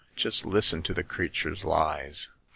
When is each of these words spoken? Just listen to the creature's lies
Just 0.15 0.47
listen 0.47 0.81
to 0.81 0.95
the 0.95 1.03
creature's 1.03 1.63
lies 1.63 2.29